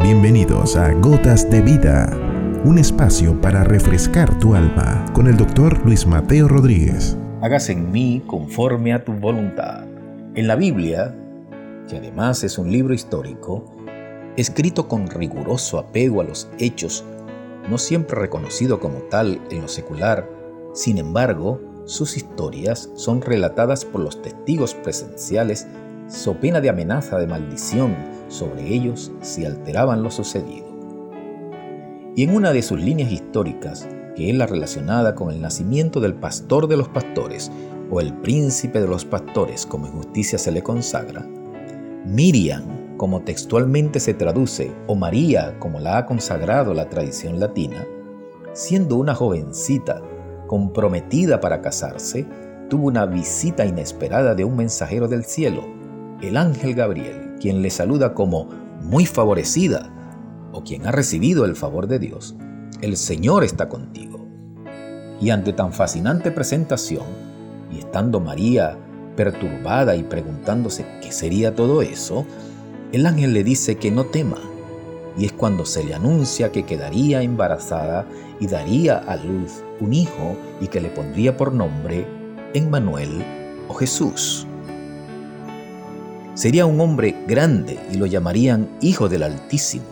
[0.00, 2.08] Bienvenidos a Gotas de Vida,
[2.64, 7.16] un espacio para refrescar tu alma con el doctor Luis Mateo Rodríguez.
[7.42, 9.84] Hágase en mí conforme a tu voluntad.
[10.36, 11.14] En la Biblia,
[11.88, 13.64] que además es un libro histórico,
[14.36, 17.04] escrito con riguroso apego a los hechos,
[17.68, 20.30] no siempre reconocido como tal en lo secular,
[20.74, 25.66] sin embargo, sus historias son relatadas por los testigos presenciales
[26.06, 30.66] so pena de amenaza de maldición sobre ellos si alteraban lo sucedido.
[32.14, 36.14] Y en una de sus líneas históricas, que es la relacionada con el nacimiento del
[36.14, 37.50] pastor de los pastores
[37.90, 41.24] o el príncipe de los pastores como en justicia se le consagra,
[42.04, 47.86] Miriam, como textualmente se traduce, o María, como la ha consagrado la tradición latina,
[48.52, 50.02] siendo una jovencita
[50.48, 52.26] comprometida para casarse,
[52.68, 55.77] tuvo una visita inesperada de un mensajero del cielo,
[56.20, 58.48] el ángel Gabriel, quien le saluda como
[58.82, 59.90] muy favorecida
[60.52, 62.34] o quien ha recibido el favor de Dios,
[62.80, 64.26] el Señor está contigo.
[65.20, 67.06] Y ante tan fascinante presentación,
[67.72, 68.78] y estando María
[69.16, 72.24] perturbada y preguntándose qué sería todo eso,
[72.92, 74.38] el ángel le dice que no tema,
[75.16, 78.06] y es cuando se le anuncia que quedaría embarazada
[78.40, 82.06] y daría a luz un hijo y que le pondría por nombre
[82.54, 83.24] Emmanuel
[83.68, 84.46] o Jesús.
[86.38, 89.86] Sería un hombre grande y lo llamarían Hijo del Altísimo,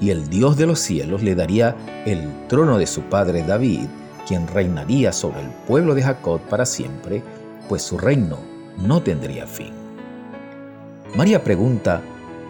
[0.00, 3.84] y el Dios de los cielos le daría el trono de su padre David,
[4.26, 7.22] quien reinaría sobre el pueblo de Jacob para siempre,
[7.68, 8.38] pues su reino
[8.78, 9.74] no tendría fin.
[11.16, 12.00] María pregunta,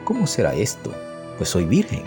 [0.05, 0.93] ¿cómo será esto?
[1.37, 2.05] Pues soy virgen.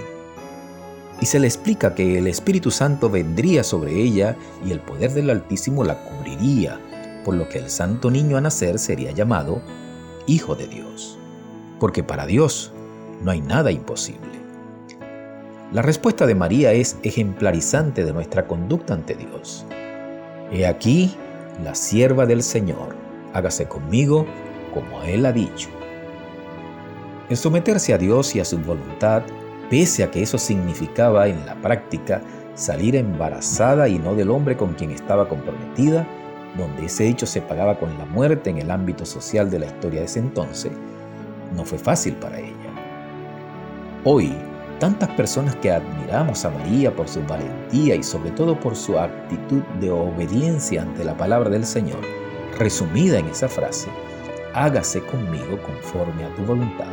[1.20, 5.30] Y se le explica que el Espíritu Santo vendría sobre ella y el poder del
[5.30, 6.80] Altísimo la cubriría,
[7.26, 9.62] por lo que el santo niño a nacer sería llamado
[10.30, 11.18] Hijo de Dios,
[11.80, 12.74] porque para Dios
[13.24, 14.28] no hay nada imposible.
[15.72, 19.66] La respuesta de María es ejemplarizante de nuestra conducta ante Dios.
[20.52, 21.16] He aquí
[21.64, 22.94] la sierva del Señor,
[23.34, 24.26] hágase conmigo
[24.74, 25.70] como Él ha dicho.
[27.30, 29.24] El someterse a Dios y a su voluntad,
[29.70, 32.22] pese a que eso significaba en la práctica
[32.54, 36.06] salir embarazada y no del hombre con quien estaba comprometida,
[36.58, 40.02] donde ese hecho se pagaba con la muerte en el ámbito social de la historia
[40.02, 40.72] de ese entonces,
[41.56, 42.54] no fue fácil para ella.
[44.04, 44.34] Hoy,
[44.80, 49.62] tantas personas que admiramos a María por su valentía y sobre todo por su actitud
[49.80, 52.00] de obediencia ante la palabra del Señor,
[52.58, 53.90] resumida en esa frase,
[54.54, 56.88] hágase conmigo conforme a tu voluntad.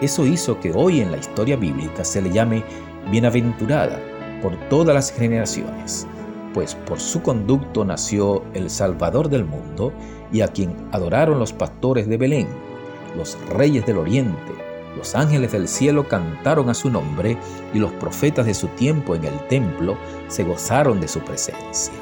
[0.00, 2.64] Eso hizo que hoy en la historia bíblica se le llame
[3.10, 3.98] bienaventurada
[4.40, 6.06] por todas las generaciones,
[6.54, 9.92] pues por su conducto nació el Salvador del mundo
[10.32, 12.48] y a quien adoraron los pastores de Belén,
[13.16, 14.52] los reyes del oriente,
[14.96, 17.36] los ángeles del cielo cantaron a su nombre
[17.72, 19.96] y los profetas de su tiempo en el templo
[20.28, 21.94] se gozaron de su presencia.